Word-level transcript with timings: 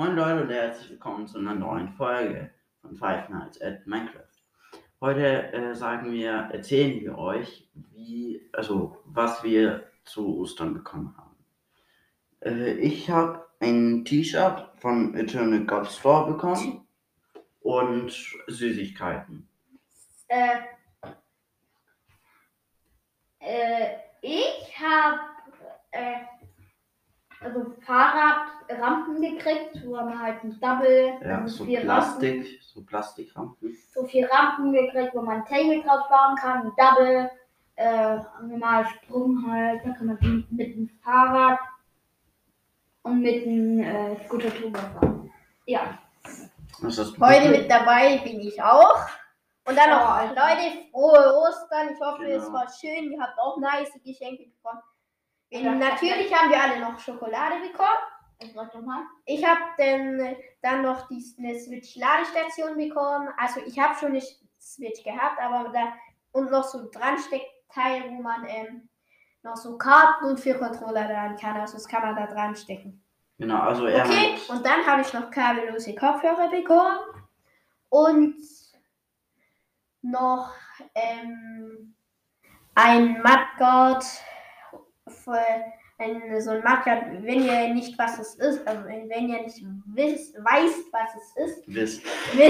Moin 0.00 0.16
Leute 0.16 0.40
und 0.44 0.48
herzlich 0.48 0.92
willkommen 0.92 1.26
zu 1.26 1.36
einer 1.36 1.54
neuen 1.54 1.90
Folge 1.90 2.50
von 2.80 2.96
Five 2.96 3.28
Nights 3.28 3.60
at 3.60 3.86
Minecraft. 3.86 4.32
Heute 4.98 5.52
äh, 5.52 5.74
sagen 5.74 6.10
wir, 6.10 6.48
erzählen 6.50 6.98
wir 7.02 7.18
euch, 7.18 7.68
wie, 7.74 8.48
also 8.54 8.96
was 9.04 9.44
wir 9.44 9.90
zu 10.04 10.38
Ostern 10.38 10.72
bekommen 10.72 11.14
haben. 11.18 11.36
Äh, 12.40 12.78
ich 12.78 13.10
habe 13.10 13.46
ein 13.60 14.06
T-Shirt 14.06 14.70
von 14.78 15.14
Eternal 15.14 15.66
God 15.66 15.86
Store 15.86 16.32
bekommen 16.32 16.88
und 17.60 18.10
Süßigkeiten. 18.46 19.50
Äh, 20.28 20.60
äh, 23.40 23.96
ich 24.22 24.80
habe 24.80 25.20
äh, 25.90 26.20
also 27.42 27.74
Fahrradrampen 27.80 29.20
gekriegt, 29.20 29.80
wo 29.86 29.92
man 29.96 30.18
halt 30.20 30.42
ein 30.44 30.58
Double, 30.60 31.14
Ja, 31.22 31.38
also 31.40 31.56
so 31.58 31.64
vier 31.64 31.78
Rampen, 31.80 31.86
Plastik, 31.86 32.62
so 32.62 32.82
Plastikrampen. 32.84 33.76
so 33.94 34.04
vier 34.06 34.30
Rampen 34.30 34.72
gekriegt, 34.72 35.14
wo 35.14 35.22
man 35.22 35.38
ein 35.38 35.44
Table 35.46 35.82
drauf 35.82 36.08
bauen 36.08 36.36
kann, 36.36 36.66
ein 36.66 36.72
Double, 36.76 37.30
äh, 37.76 38.18
normal 38.46 38.86
Sprung 38.86 39.44
halt, 39.50 39.80
da 39.84 39.90
kann 39.92 40.06
man 40.08 40.18
mit, 40.20 40.52
mit 40.52 40.74
dem 40.76 40.88
Fahrrad 41.02 41.58
und 43.02 43.22
mit 43.22 43.44
dem 43.46 43.80
äh, 43.80 44.16
Scooter 44.26 44.50
drüber 44.50 44.78
fahren. 44.78 45.30
Ja. 45.66 45.98
Heute 46.82 47.48
mit 47.50 47.70
dabei 47.70 48.18
bin 48.18 48.40
ich 48.40 48.62
auch. 48.62 49.06
Und 49.66 49.76
dann 49.76 49.90
noch, 49.90 50.08
Alter. 50.16 50.34
Leute, 50.34 50.90
frohe 50.90 51.34
Ostern. 51.36 51.90
Ich 51.92 52.00
hoffe, 52.00 52.24
es 52.24 52.44
Genau. 52.44 52.54
war 52.58 52.66
schön. 52.68 53.12
Ihr 53.12 53.20
habt 53.20 53.38
auch 53.38 53.58
nice 53.58 53.92
Geschenke 54.04 54.44
bekommen. 54.44 54.80
Natürlich 55.50 56.34
haben 56.34 56.50
wir 56.50 56.62
alle 56.62 56.80
noch 56.80 56.98
Schokolade 56.98 57.56
bekommen. 57.60 57.88
Ich 58.42 58.52
sag 58.52 58.72
doch 58.72 58.82
mal. 58.82 59.02
Ich 59.26 59.44
habe 59.44 59.60
dann, 59.76 60.36
dann 60.62 60.82
noch 60.82 61.08
die, 61.08 61.22
eine 61.38 61.58
Switch-Ladestation 61.58 62.76
bekommen. 62.76 63.28
Also 63.36 63.60
ich 63.66 63.78
habe 63.78 63.94
schon 63.94 64.10
eine 64.10 64.22
Switch 64.60 65.02
gehabt, 65.02 65.40
aber 65.40 65.70
da 65.70 65.92
und 66.32 66.50
noch 66.50 66.64
so 66.64 66.78
ein 66.78 66.90
Dransteckteil, 66.90 68.10
wo 68.10 68.22
man 68.22 68.46
ähm, 68.46 68.88
noch 69.42 69.56
so 69.56 69.76
Karten 69.76 70.26
und 70.26 70.40
vier 70.40 70.58
Controller 70.58 71.06
dran 71.06 71.36
kann. 71.36 71.60
Also 71.60 71.74
das 71.74 71.88
kann 71.88 72.02
man 72.02 72.16
da 72.16 72.26
dran 72.26 72.54
stecken. 72.54 73.02
Genau, 73.38 73.60
also 73.60 73.86
er 73.86 74.04
Okay, 74.04 74.34
hat, 74.34 74.50
und 74.50 74.66
dann 74.66 74.86
habe 74.86 75.00
ich 75.00 75.12
noch 75.12 75.30
kabellose 75.30 75.94
Kopfhörer 75.94 76.50
bekommen 76.50 76.98
und 77.88 78.36
noch 80.02 80.52
ähm, 80.94 81.94
ein 82.74 83.22
Mudguard, 83.22 84.04
für 85.10 85.38
ein, 85.98 86.40
so 86.40 86.50
ein 86.50 86.62
Mudguard, 86.62 87.22
wenn 87.22 87.44
ihr 87.44 87.74
nicht 87.74 87.98
was 87.98 88.18
es 88.18 88.34
ist, 88.36 88.66
also 88.66 88.84
wenn 88.86 89.28
ihr 89.28 89.42
nicht 89.42 89.62
wisst, 89.86 90.34
weißt, 90.36 90.92
was 90.92 91.14
es 91.16 91.36
ist, 91.36 91.68
wisst. 91.68 92.02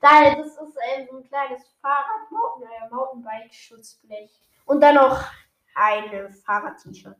Daher, 0.00 0.36
das 0.36 0.48
ist 0.48 0.58
ähm, 0.96 1.06
so 1.10 1.16
ein 1.16 1.24
kleines 1.24 1.62
Fahrrad, 1.80 2.30
Mountain, 2.30 2.68
äh, 2.68 2.88
Mountainbike-Schutzblech. 2.94 4.30
Und 4.66 4.80
dann 4.82 4.96
noch 4.96 5.24
ein 5.76 6.30
Fahrrad-T-Shirt. 6.44 7.16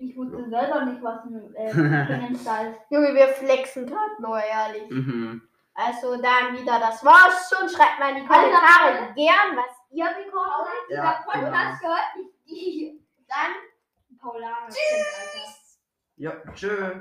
Ich 0.00 0.16
wusste 0.16 0.48
selber 0.48 0.84
nicht, 0.84 1.02
was 1.02 1.24
ein 1.24 1.54
äh, 1.54 1.70
Fenster 2.06 2.70
ist. 2.70 2.80
Junge, 2.90 3.14
wir 3.14 3.28
flexen 3.28 3.86
gerade 3.86 4.20
nur, 4.20 4.40
ehrlich. 4.42 4.90
mhm. 4.90 5.42
Also 5.78 6.20
dann 6.20 6.58
wieder, 6.58 6.80
das 6.80 7.04
war's 7.04 7.48
schon. 7.48 7.68
Schreibt 7.68 8.00
mal 8.00 8.10
in 8.10 8.22
die 8.22 8.26
Kommentare 8.26 9.14
gern, 9.14 9.56
was 9.56 9.76
ihr 9.92 10.06
bekommen 10.06 10.50
habt. 10.50 10.90
Ja, 10.90 11.24
genau. 11.32 11.50
gehört 11.80 12.16
nicht 12.16 12.30
die. 12.48 13.00
Dann 13.28 14.18
Paulana. 14.20 14.66
Tschüss. 14.66 15.78
Ja, 16.16 16.32
tschö. 16.52 16.96